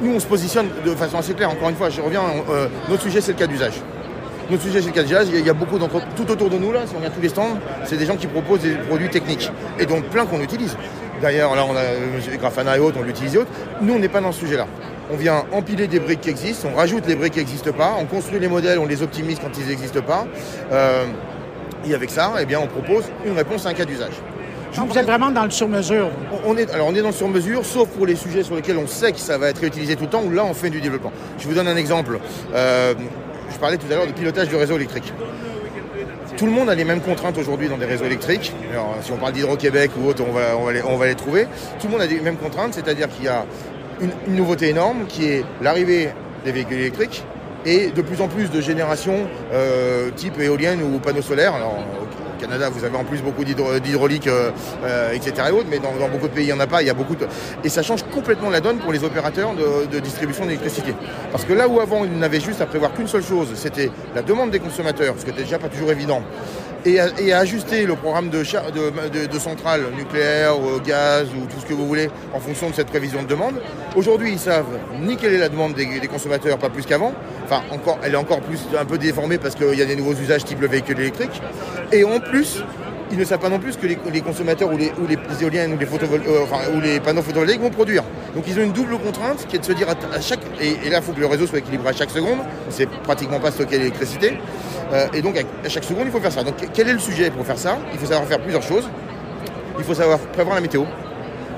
nous, 0.03 0.15
on 0.15 0.21
se 0.21 0.27
positionne 0.27 0.69
de 0.85 0.95
façon 0.95 1.19
assez 1.19 1.35
claire. 1.35 1.51
Encore 1.51 1.69
une 1.69 1.77
fois, 1.77 1.89
je 1.91 2.01
reviens, 2.01 2.23
notre 2.89 3.03
sujet, 3.03 3.21
c'est 3.21 3.33
le 3.33 3.39
cas 3.39 3.47
d'usage. 3.47 3.72
Notre 4.51 4.63
sujet, 4.63 4.81
c'est 4.81 4.89
le 4.89 4.93
cas 4.93 5.03
d'usage. 5.03 5.29
Il 5.33 5.47
y 5.47 5.51
a 5.51 5.55
beaucoup 5.55 5.79
d'entreprises 5.79 6.13
tout 6.17 6.31
autour 6.31 6.51
de 6.51 6.59
nous, 6.59 6.73
là, 6.73 6.81
si 6.87 6.95
on 6.95 6.99
regarde 6.99 7.15
tous 7.15 7.23
les 7.23 7.29
stands, 7.29 7.59
c'est 7.85 7.97
des 7.97 8.07
gens 8.07 8.17
qui 8.17 8.27
proposent 8.27 8.61
des 8.61 8.75
produits 8.75 9.09
techniques. 9.09 9.51
Et 9.79 9.87
donc 9.87 10.05
plein 10.05 10.27
qu'on 10.27 10.41
utilise. 10.41 10.77
D'ailleurs, 11.21 11.55
là, 11.55 11.65
on 11.69 11.77
a 11.77 12.37
Grafana 12.37 12.77
et 12.77 12.81
autres, 12.81 12.99
on 13.01 13.05
l'utilise 13.05 13.35
et 13.37 13.39
autres. 13.39 13.51
Nous, 13.81 13.95
on 13.95 13.99
n'est 13.99 14.09
pas 14.09 14.21
dans 14.21 14.33
ce 14.33 14.41
sujet-là. 14.41 14.67
On 15.13 15.17
vient 15.17 15.45
empiler 15.53 15.87
des 15.87 16.01
briques 16.01 16.23
qui 16.23 16.31
existent, 16.31 16.69
on 16.73 16.77
rajoute 16.77 17.07
les 17.07 17.15
briques 17.15 17.35
qui 17.35 17.39
n'existent 17.39 17.73
pas, 17.73 17.97
on 18.01 18.07
construit 18.07 18.41
les 18.41 18.49
modèles, 18.49 18.79
on 18.79 18.87
les 18.87 19.03
optimise 19.03 19.39
quand 19.39 19.51
ils 19.59 19.67
n'existent 19.67 20.03
pas. 20.03 20.27
Et 21.85 21.95
avec 21.95 22.11
ça, 22.11 22.33
eh 22.41 22.47
bien, 22.47 22.61
on 22.61 22.67
propose 22.67 23.05
une 23.25 23.37
réponse 23.37 23.67
à 23.67 23.71
un 23.71 23.75
cas 23.75 23.85
d'usage. 23.85 24.15
vous 24.75 24.99
êtes 24.99 25.07
vraiment 25.07 25.31
dans 25.31 25.45
le 25.45 25.51
sur-mesure. 25.51 26.11
On 26.47 26.57
est, 26.57 26.71
alors 26.71 26.89
on 26.89 26.95
est 26.95 27.03
dans 27.03 27.09
le 27.09 27.15
sur-mesure, 27.15 27.65
sauf 27.65 27.89
pour 27.89 28.07
les 28.07 28.17
sujets 28.17 28.43
sur 28.43 28.55
lesquels 28.55 28.79
on 28.79 28.87
sait 28.87 29.13
que 29.13 29.19
ça 29.19 29.37
va 29.39 29.49
être 29.49 29.61
réutilisé 29.61 29.97
tout 29.97 30.05
le 30.05 30.11
temps, 30.11 30.23
où 30.25 30.31
là 30.31 30.45
on 30.45 30.55
fait 30.55 30.71
du 30.71 30.81
développement. 30.81 31.13
Je 31.39 31.49
vous 31.49 31.55
donne 31.55 31.69
un 31.69 31.77
exemple. 31.77 32.19
Euh, 32.55 32.95
je 33.53 33.59
parlais 33.59 33.77
tout 33.77 33.87
à 33.91 33.95
l'heure 33.95 34.07
de 34.07 34.13
pilotage 34.13 34.49
du 34.49 34.57
réseau 34.57 34.77
électrique. 34.77 35.13
Tout 36.37 36.47
le 36.47 36.53
monde 36.53 36.71
a 36.71 36.75
les 36.75 36.85
mêmes 36.85 37.01
contraintes 37.01 37.39
aujourd'hui 37.39 37.69
dans 37.69 37.77
des 37.77 37.85
réseaux 37.85 38.05
électriques. 38.05 38.53
Si 39.03 39.13
on 39.13 39.17
parle 39.17 39.33
d'Hydro-Québec 39.33 39.93
ou 39.99 40.09
autre, 40.09 40.25
on 40.27 40.97
va, 40.97 41.07
les, 41.07 41.15
trouver. 41.15 41.47
Tout 41.79 41.87
le 41.87 41.93
monde 41.93 42.01
a 42.01 42.07
les 42.07 42.21
mêmes 42.21 42.37
contraintes, 42.37 42.75
c'est-à-dire 42.75 43.09
qu'il 43.09 43.27
y 43.27 43.29
a 43.29 43.45
une 44.01 44.35
nouveauté 44.35 44.71
énorme 44.71 45.07
qui 45.07 45.27
est 45.27 45.45
l'arrivée 45.61 46.11
des 46.45 46.53
véhicules 46.53 46.79
électriques, 46.79 47.25
et 47.65 47.89
de 47.91 48.03
plus 48.03 48.21
en 48.21 48.29
plus 48.29 48.51
de 48.51 48.61
générations 48.61 49.29
euh, 49.53 50.11
type 50.11 50.41
éolienne 50.41 50.83
ou 50.83 50.99
panneaux 50.99 51.23
solaires. 51.23 51.55
Canada, 52.43 52.71
vous 52.71 52.85
avez 52.85 52.97
en 52.97 53.05
plus 53.05 53.23
beaucoup 53.23 53.45
d'hydraulique, 53.45 54.27
euh, 54.27 54.51
euh, 54.85 55.13
etc. 55.13 55.49
Mais 55.71 55.79
dans, 55.79 56.09
beaucoup 56.09 56.27
de 56.27 56.33
pays, 56.33 56.45
il 56.45 56.49
n'y 56.49 56.53
en 56.53 56.59
a 56.59 56.67
pas. 56.67 56.81
Et 56.83 57.69
ça 57.69 57.83
change 57.83 58.03
complètement 58.13 58.51
la 58.51 58.61
donne 58.61 58.79
pour 58.79 58.93
les 58.93 59.05
opérateurs 59.05 59.53
de, 59.55 60.01
distribution 60.01 60.45
d'électricité. 60.45 60.93
Parce 61.31 61.45
que 61.45 61.53
là 61.53 61.69
où 61.69 61.79
avant, 61.81 62.05
ils 62.05 62.19
n'avaient 62.19 62.41
juste 62.41 62.61
à 62.61 62.67
prévoir 62.67 62.93
qu'une 62.95 63.07
seule 63.07 63.23
chose, 63.23 63.49
c'était 63.55 63.91
la 64.15 64.23
demande 64.23 64.51
des 64.51 64.59
consommateurs, 64.59 65.15
ce 65.17 65.25
qui 65.25 65.31
n'était 65.31 65.45
déjà 65.45 65.59
pas 65.59 65.69
toujours 65.69 65.93
évident 65.93 66.23
et 66.85 67.01
à, 67.33 67.39
ajuster 67.39 67.87
le 67.87 67.95
programme 67.97 68.29
de, 68.31 68.45
centrales 69.39 69.83
nucléaires, 69.97 70.55
gaz 70.85 71.29
ou 71.37 71.47
tout 71.47 71.61
ce 71.61 71.67
que 71.67 71.75
vous 71.75 71.87
voulez 71.87 72.09
en 72.35 72.41
fonction 72.41 72.71
de 72.71 72.75
cette 72.75 72.89
prévision 72.89 73.23
de 73.23 73.29
demande. 73.29 73.55
Aujourd'hui, 73.97 74.33
ils 74.33 74.39
savent 74.39 74.79
ni 75.01 75.17
quelle 75.17 75.35
est 75.35 75.39
la 75.39 75.49
demande 75.49 75.75
des, 75.75 75.87
consommateurs, 76.09 76.59
pas 76.59 76.71
plus 76.71 76.87
qu'avant. 76.87 77.13
Enfin, 77.45 77.63
encore, 77.71 77.99
elle 78.03 78.15
est 78.15 78.17
encore 78.17 78.41
plus 78.41 78.61
un 78.79 78.85
peu 78.85 78.99
déformée 78.99 79.39
parce 79.39 79.55
qu'il 79.55 79.75
y 79.75 79.83
a 79.83 79.87
des 79.87 79.97
nouveaux 79.97 80.15
usages 80.15 80.45
type 80.45 80.61
le 80.61 80.69
véhicule 80.69 80.99
électrique. 81.01 81.43
Et 81.93 82.05
en 82.05 82.21
plus, 82.21 82.63
ils 83.13 83.19
ne 83.19 83.25
savent 83.25 83.39
pas 83.39 83.51
non 83.51 83.59
plus 83.59 83.77
que 83.77 83.87
les, 83.87 84.21
consommateurs 84.23 84.71
ou 84.73 84.77
les, 84.79 84.91
éoliennes 85.43 85.75
ou 85.75 85.79
les, 85.79 85.87
euh, 85.87 86.75
ou 86.75 86.81
les 86.81 86.99
panneaux 86.99 87.23
photovoltaïques 87.23 87.61
vont 87.61 87.71
produire. 87.71 88.03
Donc 88.35 88.45
ils 88.49 88.59
ont 88.59 88.63
une 88.63 88.73
double 88.73 88.97
contrainte 88.99 89.47
qui 89.47 89.57
est 89.57 89.59
de 89.59 89.65
se 89.65 89.73
dire 89.73 89.89
à, 89.89 90.21
chaque. 90.21 90.41
Et, 90.61 90.89
là, 90.89 90.99
il 90.99 91.03
faut 91.03 91.13
que 91.13 91.21
le 91.21 91.27
réseau 91.27 91.47
soit 91.47 91.59
équilibré 91.59 91.91
à 91.91 91.93
chaque 91.93 92.11
seconde. 92.11 92.39
C'est 92.71 92.89
pratiquement 92.89 93.39
pas 93.39 93.51
stocker 93.51 93.79
l'électricité. 93.79 94.39
Euh, 94.93 95.07
et 95.15 95.23
donc 95.23 95.37
à 95.65 95.69
chaque 95.69 95.85
seconde, 95.85 96.05
il 96.07 96.13
faut 96.13 96.21
faire 96.21 96.33
ça. 96.33 96.43
Donc 96.43 96.55
quel 96.73 96.89
est 96.89 96.93
le 96.93 96.99
sujet 96.99 97.31
pour 97.31 97.47
faire 97.47 97.59
ça? 97.59 97.79
Il 97.93 97.99
faut 97.99 98.07
savoir 98.07 98.27
faire 98.29 98.41
plusieurs 98.41 98.63
choses. 98.63 98.89
Il 99.79 99.85
faut 99.85 99.95
savoir 99.95 100.19
prévoir 100.19 100.55
la 100.55 100.61
météo 100.61 100.85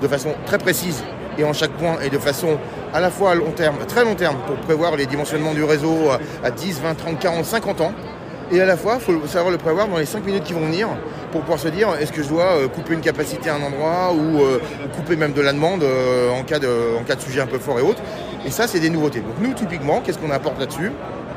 de 0.00 0.08
façon 0.08 0.30
très 0.46 0.58
précise 0.58 1.02
et 1.36 1.44
en 1.44 1.52
chaque 1.52 1.72
point 1.72 1.98
et 2.00 2.10
de 2.10 2.18
façon 2.18 2.58
à 2.92 3.00
la 3.00 3.10
fois 3.10 3.32
à 3.32 3.34
long 3.34 3.50
terme, 3.50 3.76
très 3.88 4.04
long 4.04 4.14
terme, 4.14 4.36
pour 4.46 4.56
prévoir 4.56 4.96
les 4.96 5.06
dimensionnements 5.06 5.52
du 5.52 5.64
réseau 5.64 6.10
à 6.44 6.50
10, 6.50 6.80
20, 6.80 6.94
30, 6.94 7.18
40, 7.18 7.44
50 7.44 7.80
ans. 7.80 7.92
Et 8.52 8.60
à 8.60 8.66
la 8.66 8.76
fois, 8.76 8.98
il 8.98 9.00
faut 9.00 9.26
savoir 9.26 9.50
le 9.50 9.58
prévoir 9.58 9.88
dans 9.88 9.96
les 9.96 10.04
5 10.04 10.24
minutes 10.24 10.44
qui 10.44 10.52
vont 10.52 10.66
venir 10.66 10.88
pour 11.32 11.40
pouvoir 11.40 11.58
se 11.58 11.68
dire 11.68 11.88
est-ce 11.98 12.12
que 12.12 12.22
je 12.22 12.28
dois 12.28 12.56
euh, 12.56 12.68
couper 12.68 12.94
une 12.94 13.00
capacité 13.00 13.50
à 13.50 13.56
un 13.56 13.62
endroit 13.62 14.12
ou 14.14 14.40
euh, 14.42 14.60
couper 14.94 15.16
même 15.16 15.32
de 15.32 15.40
la 15.40 15.52
demande 15.52 15.82
euh, 15.82 16.30
en, 16.30 16.44
cas 16.44 16.60
de, 16.60 16.96
en 17.00 17.02
cas 17.02 17.16
de 17.16 17.20
sujet 17.20 17.40
un 17.40 17.46
peu 17.46 17.58
fort 17.58 17.78
et 17.78 17.82
autres? 17.82 18.02
Et 18.46 18.50
ça, 18.50 18.68
c'est 18.68 18.78
des 18.78 18.90
nouveautés. 18.90 19.20
Donc 19.20 19.34
nous, 19.40 19.54
typiquement, 19.54 20.00
qu'est-ce 20.00 20.18
qu'on 20.18 20.30
apporte 20.30 20.60
là-dessus? 20.60 20.92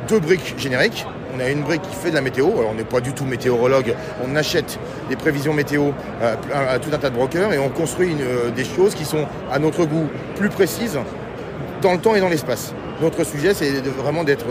Deux 0.08 0.20
briques 0.20 0.54
génériques. 0.58 1.08
On 1.36 1.40
a 1.40 1.50
une 1.50 1.62
brique 1.62 1.82
qui 1.82 1.96
fait 1.96 2.10
de 2.10 2.16
la 2.16 2.22
météo. 2.22 2.48
Alors, 2.58 2.72
on 2.72 2.76
n'est 2.76 2.84
pas 2.84 3.02
du 3.02 3.14
tout 3.14 3.26
météorologue. 3.26 3.96
On 4.26 4.36
achète 4.36 4.80
des 5.10 5.16
prévisions 5.16 5.54
météo 5.54 5.92
à, 6.22 6.72
à 6.72 6.80
tout 6.80 6.90
un 6.94 6.98
tas 6.98 7.10
de 7.10 7.16
brokers 7.16 7.54
et 7.54 7.60
on 7.60 7.70
construit 7.70 8.12
une, 8.12 8.54
des 8.54 8.66
choses 8.66 8.96
qui 8.96 9.06
sont, 9.06 9.26
à 9.52 9.60
notre 9.60 9.86
goût, 9.86 10.08
plus 10.36 10.50
précises 10.50 11.00
dans 11.82 11.94
le 11.94 12.00
temps 12.00 12.16
et 12.16 12.20
dans 12.20 12.30
l'espace. 12.30 12.74
Notre 13.02 13.24
sujet, 13.24 13.54
c'est 13.54 13.82
vraiment 13.86 14.24
d'être 14.24 14.48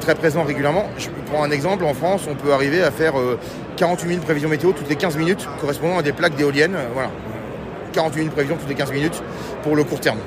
très 0.00 0.14
présent 0.14 0.44
régulièrement. 0.44 0.88
Je 0.96 1.08
prends 1.26 1.42
un 1.42 1.50
exemple. 1.50 1.84
En 1.84 1.94
France, 1.94 2.22
on 2.30 2.36
peut 2.36 2.52
arriver 2.52 2.82
à 2.82 2.92
faire 2.92 3.14
48 3.76 4.08
000 4.08 4.20
prévisions 4.20 4.48
météo 4.48 4.72
toutes 4.72 4.88
les 4.88 4.96
15 4.96 5.16
minutes, 5.16 5.48
correspondant 5.60 5.98
à 5.98 6.02
des 6.02 6.12
plaques 6.12 6.36
d'éoliennes. 6.36 6.76
Voilà. 6.92 7.10
48 7.92 8.22
000 8.22 8.30
prévisions 8.30 8.56
toutes 8.56 8.68
les 8.68 8.74
15 8.74 8.92
minutes 8.92 9.22
pour 9.62 9.74
le 9.74 9.84
court 9.84 10.00
terme. 10.00 10.18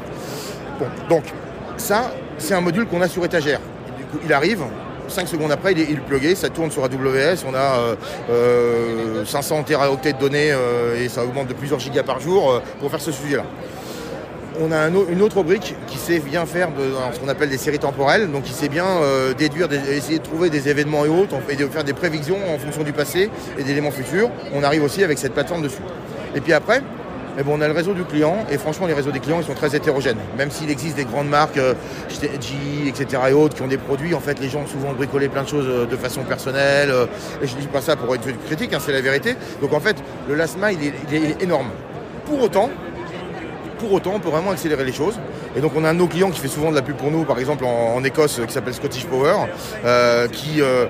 Bon, 0.79 0.87
donc, 1.09 1.23
ça, 1.77 2.11
c'est 2.37 2.53
un 2.53 2.61
module 2.61 2.85
qu'on 2.85 3.01
a 3.01 3.07
sur 3.07 3.23
étagère. 3.23 3.59
Il 4.25 4.33
arrive, 4.33 4.63
5 5.07 5.27
secondes 5.27 5.51
après, 5.51 5.71
il 5.73 5.79
est, 5.79 5.87
il 5.89 6.01
plugué, 6.01 6.35
ça 6.35 6.49
tourne 6.49 6.71
sur 6.71 6.83
AWS, 6.83 7.45
on 7.47 7.53
a 7.53 7.57
euh, 7.57 7.95
euh, 8.29 9.25
500 9.25 9.63
teraoctets 9.63 10.13
de 10.13 10.19
données 10.19 10.51
euh, 10.51 11.03
et 11.03 11.09
ça 11.09 11.23
augmente 11.23 11.47
de 11.47 11.53
plusieurs 11.53 11.79
gigas 11.79 12.03
par 12.03 12.19
jour 12.19 12.51
euh, 12.51 12.59
pour 12.79 12.89
faire 12.89 13.01
ce 13.01 13.11
sujet-là 13.11 13.43
on 14.59 14.71
a 14.71 14.77
un, 14.77 14.91
une 15.09 15.21
autre 15.21 15.43
brique 15.43 15.75
qui 15.87 15.97
sait 15.97 16.19
bien 16.19 16.45
faire 16.45 16.69
ce 17.13 17.19
qu'on 17.19 17.27
appelle 17.27 17.49
des 17.49 17.57
séries 17.57 17.79
temporelles, 17.79 18.31
donc 18.31 18.43
qui 18.43 18.53
sait 18.53 18.69
bien 18.69 18.85
euh, 18.85 19.33
déduire, 19.33 19.67
essayer 19.71 20.19
de 20.19 20.23
trouver 20.23 20.49
des 20.49 20.69
événements 20.69 21.05
et 21.05 21.09
autres, 21.09 21.35
et 21.49 21.55
de 21.55 21.65
faire 21.67 21.83
des 21.83 21.93
prévisions 21.93 22.37
en 22.53 22.57
fonction 22.57 22.83
du 22.83 22.93
passé 22.93 23.29
et 23.57 23.63
d'éléments 23.63 23.91
futurs. 23.91 24.29
On 24.53 24.63
arrive 24.63 24.83
aussi 24.83 25.03
avec 25.03 25.17
cette 25.17 25.33
plateforme 25.33 25.61
dessus. 25.61 25.81
Et 26.35 26.41
puis 26.41 26.53
après, 26.53 26.81
eh 27.39 27.43
bon, 27.43 27.57
on 27.57 27.61
a 27.61 27.67
le 27.67 27.73
réseau 27.73 27.93
du 27.93 28.03
client, 28.03 28.45
et 28.49 28.57
franchement, 28.57 28.87
les 28.87 28.93
réseaux 28.93 29.11
des 29.11 29.19
clients, 29.19 29.41
sont 29.43 29.53
très 29.53 29.75
hétérogènes. 29.75 30.17
Même 30.37 30.49
s'il 30.49 30.71
existe 30.71 30.95
des 30.95 31.05
grandes 31.05 31.29
marques, 31.29 31.57
euh, 31.57 31.75
GE, 32.09 32.87
etc. 32.87 33.21
et 33.29 33.33
autres, 33.33 33.55
qui 33.55 33.61
ont 33.61 33.67
des 33.67 33.77
produits, 33.77 34.15
en 34.15 34.19
fait, 34.19 34.39
les 34.39 34.49
gens 34.49 34.61
ont 34.61 34.67
souvent 34.67 34.93
bricolé 34.93 35.29
plein 35.29 35.43
de 35.43 35.47
choses 35.47 35.67
euh, 35.67 35.85
de 35.85 35.95
façon 35.95 36.23
personnelle. 36.23 36.89
Euh, 36.89 37.05
et 37.41 37.47
je 37.47 37.55
ne 37.55 37.61
dis 37.61 37.67
pas 37.67 37.81
ça 37.81 37.95
pour 37.95 38.13
être 38.15 38.27
critique, 38.47 38.73
hein, 38.73 38.79
c'est 38.81 38.91
la 38.91 39.01
vérité. 39.01 39.35
Donc 39.61 39.73
en 39.73 39.79
fait, 39.79 39.97
le 40.27 40.33
last 40.33 40.57
est 40.63 41.43
énorme. 41.43 41.69
Pour 42.25 42.41
autant, 42.41 42.71
pour 43.77 43.93
autant, 43.93 44.13
on 44.15 44.19
peut 44.19 44.29
vraiment 44.29 44.51
accélérer 44.51 44.83
les 44.83 44.93
choses. 44.93 45.19
Et 45.55 45.61
donc, 45.61 45.71
on 45.75 45.83
a 45.83 45.89
un 45.89 45.93
de 45.93 45.99
nos 45.99 46.07
clients 46.07 46.29
qui 46.29 46.39
fait 46.39 46.47
souvent 46.47 46.69
de 46.69 46.75
la 46.75 46.81
pub 46.81 46.95
pour 46.95 47.11
nous, 47.11 47.23
par 47.23 47.39
exemple 47.39 47.65
en, 47.65 48.03
Écosse, 48.03 48.41
qui 48.45 48.53
s'appelle 48.53 48.73
Scottish 48.73 49.05
Power, 49.05 49.47
euh, 49.85 50.27
qui, 50.27 50.61
euh, 50.61 50.85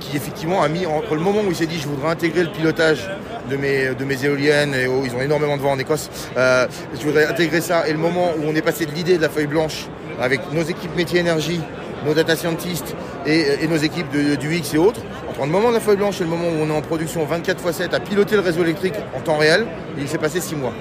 qui 0.00 0.16
effectivement 0.16 0.62
a 0.62 0.68
mis 0.68 0.86
entre 0.86 1.14
le 1.14 1.20
moment 1.20 1.40
où 1.40 1.50
il 1.50 1.56
s'est 1.56 1.66
dit 1.66 1.78
je 1.78 1.88
voudrais 1.88 2.10
intégrer 2.10 2.42
le 2.42 2.50
pilotage 2.50 3.10
de 3.50 3.56
mes, 3.56 3.94
de 3.94 4.04
mes 4.04 4.24
éoliennes, 4.24 4.74
et 4.74 4.86
oh, 4.86 5.02
ils 5.04 5.14
ont 5.14 5.20
énormément 5.20 5.56
de 5.56 5.62
vent 5.62 5.72
en 5.72 5.78
Écosse, 5.78 6.10
euh, 6.36 6.66
je 6.94 7.04
voudrais 7.04 7.26
intégrer 7.26 7.60
ça, 7.60 7.88
et 7.88 7.92
le 7.92 7.98
moment 7.98 8.30
où 8.38 8.42
on 8.46 8.54
est 8.54 8.62
passé 8.62 8.86
de 8.86 8.92
l'idée 8.92 9.16
de 9.16 9.22
la 9.22 9.28
feuille 9.28 9.46
blanche 9.46 9.86
avec 10.20 10.40
nos 10.52 10.62
équipes 10.62 10.94
métiers 10.96 11.20
énergie, 11.20 11.60
nos 12.06 12.14
data 12.14 12.36
scientists 12.36 12.94
et, 13.26 13.66
nos 13.68 13.76
équipes 13.76 14.10
du 14.10 14.54
X 14.56 14.74
et 14.74 14.78
autres, 14.78 15.00
entre 15.28 15.40
le 15.40 15.52
moment 15.52 15.68
de 15.68 15.74
la 15.74 15.80
feuille 15.80 15.96
blanche 15.96 16.20
et 16.20 16.24
le 16.24 16.30
moment 16.30 16.48
où 16.48 16.62
on 16.62 16.68
est 16.68 16.76
en 16.76 16.82
production 16.82 17.24
24 17.24 17.66
x 17.66 17.76
7 17.76 17.94
à 17.94 18.00
piloter 18.00 18.34
le 18.34 18.42
réseau 18.42 18.62
électrique 18.62 18.94
en 19.16 19.20
temps 19.20 19.36
réel, 19.36 19.66
il 19.98 20.08
s'est 20.08 20.18
passé 20.18 20.40
6 20.40 20.56
mois. 20.56 20.72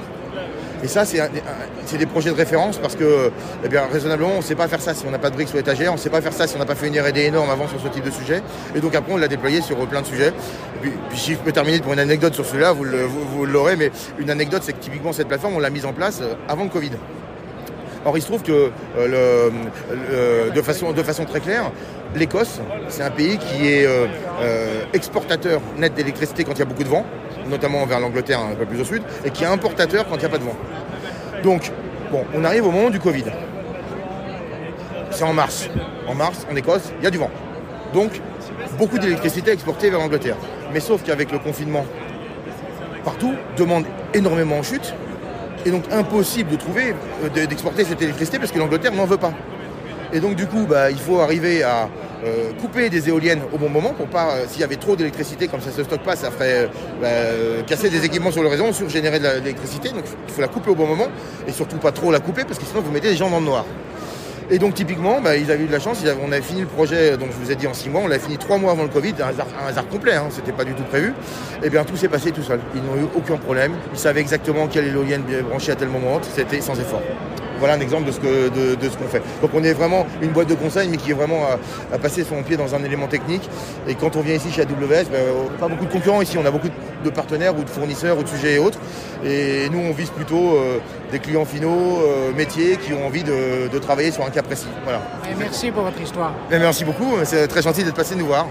Et 0.83 0.87
ça, 0.87 1.05
c'est 1.05 1.97
des 1.97 2.05
projets 2.05 2.31
de 2.31 2.35
référence 2.35 2.77
parce 2.77 2.95
que, 2.95 3.31
eh 3.63 3.77
raisonnablement, 3.77 4.33
on 4.33 4.37
ne 4.37 4.41
sait 4.41 4.55
pas 4.55 4.67
faire 4.67 4.81
ça 4.81 4.93
si 4.93 5.05
on 5.05 5.11
n'a 5.11 5.19
pas 5.19 5.29
de 5.29 5.35
briques 5.35 5.49
sur 5.49 5.57
l'étagère, 5.57 5.91
on 5.91 5.95
ne 5.95 5.99
sait 5.99 6.09
pas 6.09 6.21
faire 6.21 6.33
ça 6.33 6.47
si 6.47 6.55
on 6.55 6.59
n'a 6.59 6.65
pas 6.65 6.75
fait 6.75 6.87
une 6.87 6.99
R&D 6.99 7.21
énorme 7.21 7.49
avant 7.49 7.67
sur 7.67 7.79
ce 7.79 7.87
type 7.87 8.03
de 8.03 8.11
sujet. 8.11 8.41
Et 8.75 8.79
donc 8.79 8.95
après, 8.95 9.13
on 9.13 9.17
l'a 9.17 9.27
déployé 9.27 9.61
sur 9.61 9.77
plein 9.87 10.01
de 10.01 10.07
sujets. 10.07 10.29
Et 10.29 10.87
puis, 10.87 11.19
si 11.19 11.33
je 11.33 11.37
peux 11.37 11.51
terminer 11.51 11.79
pour 11.79 11.93
une 11.93 11.99
anecdote 11.99 12.33
sur 12.33 12.45
celui-là, 12.45 12.73
vous, 12.73 13.45
l'aurez, 13.45 13.75
mais 13.75 13.91
une 14.19 14.29
anecdote, 14.29 14.63
c'est 14.65 14.73
que 14.73 14.79
typiquement 14.79 15.13
cette 15.13 15.27
plateforme, 15.27 15.55
on 15.55 15.59
l'a 15.59 15.69
mise 15.69 15.85
en 15.85 15.93
place 15.93 16.21
avant 16.47 16.63
le 16.63 16.69
Covid. 16.69 16.91
Or, 18.05 18.17
il 18.17 18.21
se 18.21 18.27
trouve 18.27 18.41
que, 18.41 18.71
euh, 18.97 20.49
de, 20.49 20.61
façon, 20.61 20.91
de 20.91 21.03
façon 21.03 21.25
très 21.25 21.39
claire, 21.39 21.71
l'Écosse, 22.15 22.59
c'est 22.89 23.03
un 23.03 23.11
pays 23.11 23.37
qui 23.37 23.67
est 23.67 23.85
euh, 23.85 24.07
euh, 24.41 24.83
exportateur 24.93 25.61
net 25.77 25.93
d'électricité 25.93 26.43
quand 26.43 26.53
il 26.53 26.59
y 26.59 26.63
a 26.63 26.65
beaucoup 26.65 26.83
de 26.83 26.89
vent, 26.89 27.05
notamment 27.47 27.85
vers 27.85 27.99
l'Angleterre 27.99 28.39
un 28.39 28.55
peu 28.55 28.65
plus 28.65 28.81
au 28.81 28.85
sud, 28.85 29.03
et 29.23 29.29
qui 29.29 29.43
est 29.43 29.47
importateur 29.47 30.07
quand 30.07 30.15
il 30.15 30.19
n'y 30.19 30.25
a 30.25 30.29
pas 30.29 30.39
de 30.39 30.43
vent. 30.43 30.57
Donc, 31.43 31.71
bon, 32.11 32.25
on 32.33 32.43
arrive 32.43 32.65
au 32.65 32.71
moment 32.71 32.89
du 32.89 32.99
Covid. 32.99 33.25
C'est 35.11 35.23
en 35.23 35.33
mars. 35.33 35.69
En 36.07 36.15
mars, 36.15 36.47
en 36.51 36.55
Écosse, 36.55 36.91
il 36.99 37.03
y 37.03 37.07
a 37.07 37.11
du 37.11 37.19
vent. 37.19 37.29
Donc, 37.93 38.19
beaucoup 38.79 38.97
d'électricité 38.97 39.51
exportée 39.51 39.89
vers 39.89 39.99
l'Angleterre. 39.99 40.37
Mais 40.73 40.79
sauf 40.79 41.03
qu'avec 41.03 41.31
le 41.31 41.37
confinement, 41.37 41.85
partout, 43.03 43.35
demande 43.57 43.85
énormément 44.13 44.57
en 44.57 44.63
chute. 44.63 44.93
Et 45.65 45.71
donc, 45.71 45.83
impossible 45.91 46.51
de 46.51 46.55
trouver, 46.55 46.95
d'exporter 47.33 47.83
cette 47.83 48.01
électricité 48.01 48.39
parce 48.39 48.51
que 48.51 48.59
l'Angleterre 48.59 48.93
n'en 48.93 49.05
veut 49.05 49.17
pas. 49.17 49.33
Et 50.13 50.19
donc, 50.19 50.35
du 50.35 50.47
coup, 50.47 50.65
bah, 50.67 50.91
il 50.91 50.97
faut 50.97 51.19
arriver 51.19 51.63
à 51.63 51.87
euh, 52.23 52.51
couper 52.59 52.89
des 52.89 53.09
éoliennes 53.09 53.41
au 53.51 53.57
bon 53.57 53.69
moment 53.69 53.93
pour 53.93 54.05
pas, 54.05 54.31
euh, 54.31 54.45
s'il 54.47 54.61
y 54.61 54.63
avait 54.63 54.75
trop 54.75 54.95
d'électricité, 54.95 55.47
comme 55.47 55.61
ça 55.61 55.71
se 55.71 55.83
stocke 55.83 56.03
pas, 56.03 56.15
ça 56.15 56.29
ferait 56.29 56.69
bah, 57.01 57.07
euh, 57.07 57.63
casser 57.63 57.89
des 57.89 58.05
équipements 58.05 58.31
sur 58.31 58.43
le 58.43 58.47
réseau, 58.47 58.71
surgénérer 58.73 59.19
de 59.19 59.27
l'électricité. 59.39 59.89
Donc 59.89 60.03
il 60.27 60.33
faut 60.33 60.41
la 60.41 60.47
couper 60.47 60.69
au 60.69 60.75
bon 60.75 60.85
moment 60.85 61.07
et 61.47 61.51
surtout 61.51 61.77
pas 61.77 61.91
trop 61.91 62.11
la 62.11 62.19
couper 62.19 62.43
parce 62.43 62.59
que 62.59 62.65
sinon 62.65 62.81
vous 62.81 62.91
mettez 62.91 63.09
les 63.09 63.15
gens 63.15 63.29
dans 63.29 63.39
le 63.39 63.45
noir. 63.45 63.65
Et 64.53 64.59
donc 64.59 64.73
typiquement, 64.73 65.21
bah, 65.21 65.37
ils 65.37 65.49
avaient 65.49 65.63
eu 65.63 65.67
de 65.67 65.71
la 65.71 65.79
chance, 65.79 66.03
on 66.21 66.29
avait 66.29 66.41
fini 66.41 66.59
le 66.59 66.67
projet, 66.67 67.15
donc 67.15 67.29
je 67.31 67.41
vous 67.41 67.53
ai 67.53 67.55
dit 67.55 67.67
en 67.67 67.73
six 67.73 67.89
mois, 67.89 68.01
on 68.03 68.07
l'a 68.07 68.19
fini 68.19 68.37
trois 68.37 68.57
mois 68.57 68.73
avant 68.73 68.83
le 68.83 68.89
Covid, 68.89 69.13
un 69.21 69.65
hasard, 69.65 69.87
complet, 69.87 70.15
hein, 70.15 70.27
c'était 70.29 70.51
pas 70.51 70.65
du 70.65 70.73
tout 70.73 70.83
prévu. 70.83 71.13
Et 71.63 71.69
bien 71.69 71.85
tout 71.85 71.95
s'est 71.95 72.09
passé 72.09 72.33
tout 72.33 72.43
seul. 72.43 72.59
Ils 72.75 72.83
n'ont 72.83 72.97
eu 72.97 73.07
aucun 73.15 73.37
problème, 73.37 73.71
ils 73.93 73.99
savaient 73.99 74.19
exactement 74.19 74.67
quelle 74.67 74.87
éolienne 74.87 75.23
brancher 75.47 75.71
à 75.71 75.75
tel 75.75 75.87
moment, 75.87 76.19
c'était 76.21 76.59
sans 76.59 76.77
effort 76.77 77.01
voilà 77.61 77.75
un 77.75 77.79
exemple 77.79 78.05
de 78.07 78.11
ce 78.11 78.19
que 78.19 78.49
de, 78.49 78.75
de 78.75 78.89
ce 78.89 78.97
qu'on 78.97 79.07
fait. 79.07 79.21
Donc 79.41 79.51
on 79.53 79.63
est 79.63 79.73
vraiment 79.73 80.05
une 80.21 80.31
boîte 80.31 80.49
de 80.49 80.55
conseil, 80.55 80.89
mais 80.89 80.97
qui 80.97 81.11
est 81.11 81.13
vraiment 81.13 81.45
à, 81.45 81.95
à, 81.95 81.99
passer 81.99 82.25
son 82.25 82.41
pied 82.43 82.57
dans 82.57 82.75
un 82.75 82.83
élément 82.83 83.07
technique. 83.07 83.47
Et 83.87 83.95
quand 83.95 84.15
on 84.15 84.21
vient 84.21 84.35
ici 84.35 84.51
chez 84.51 84.63
AWS, 84.63 85.05
ben, 85.11 85.23
pas 85.59 85.67
beaucoup 85.67 85.85
de 85.85 85.91
concurrents 85.91 86.21
ici, 86.21 86.37
on 86.37 86.45
a 86.45 86.51
beaucoup 86.51 86.69
de 87.03 87.09
partenaires 87.09 87.57
ou 87.57 87.63
de 87.63 87.69
fournisseurs 87.69 88.17
ou 88.17 88.23
de 88.23 88.27
sujets 88.27 88.55
et 88.55 88.59
autres. 88.59 88.79
Et 89.23 89.69
nous, 89.69 89.79
on 89.79 89.91
vise 89.91 90.09
plutôt 90.09 90.55
euh, 90.55 90.79
des 91.11 91.19
clients 91.19 91.45
finaux, 91.45 91.99
euh, 92.01 92.33
métiers, 92.33 92.77
qui 92.77 92.93
ont 92.93 93.05
envie 93.05 93.23
de, 93.23 93.67
de, 93.71 93.79
travailler 93.79 94.11
sur 94.11 94.25
un 94.25 94.31
cas 94.31 94.41
précis. 94.41 94.67
Voilà. 94.83 95.01
Et 95.31 95.35
merci 95.37 95.69
pour 95.71 95.83
votre 95.83 96.01
histoire. 96.01 96.33
Et 96.51 96.57
merci 96.57 96.83
beaucoup, 96.83 97.13
c'est 97.23 97.47
très 97.47 97.61
gentil 97.61 97.83
d'être 97.83 97.95
passé 97.95 98.15
nous 98.15 98.25
voir. 98.25 98.47